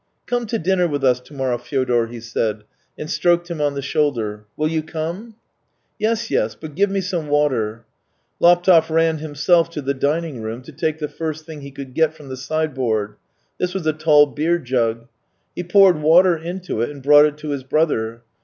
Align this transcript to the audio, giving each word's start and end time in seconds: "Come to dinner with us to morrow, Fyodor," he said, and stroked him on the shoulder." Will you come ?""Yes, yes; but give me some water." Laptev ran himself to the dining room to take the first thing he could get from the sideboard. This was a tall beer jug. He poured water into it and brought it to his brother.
"Come 0.25 0.47
to 0.47 0.57
dinner 0.57 0.87
with 0.87 1.03
us 1.03 1.19
to 1.19 1.33
morrow, 1.35 1.59
Fyodor," 1.59 2.07
he 2.07 2.19
said, 2.19 2.63
and 2.97 3.07
stroked 3.07 3.51
him 3.51 3.61
on 3.61 3.75
the 3.75 3.83
shoulder." 3.83 4.45
Will 4.57 4.67
you 4.67 4.81
come 4.81 5.35
?""Yes, 5.99 6.31
yes; 6.31 6.55
but 6.55 6.73
give 6.73 6.89
me 6.89 7.01
some 7.01 7.27
water." 7.27 7.85
Laptev 8.39 8.89
ran 8.89 9.19
himself 9.19 9.69
to 9.69 9.79
the 9.79 9.93
dining 9.93 10.41
room 10.41 10.63
to 10.63 10.71
take 10.71 10.97
the 10.97 11.07
first 11.07 11.45
thing 11.45 11.61
he 11.61 11.69
could 11.69 11.93
get 11.93 12.15
from 12.15 12.29
the 12.29 12.35
sideboard. 12.35 13.15
This 13.59 13.75
was 13.75 13.85
a 13.85 13.93
tall 13.93 14.25
beer 14.25 14.57
jug. 14.57 15.07
He 15.55 15.63
poured 15.63 16.01
water 16.01 16.35
into 16.35 16.81
it 16.81 16.89
and 16.89 17.03
brought 17.03 17.25
it 17.25 17.37
to 17.37 17.49
his 17.49 17.61
brother. 17.63 18.23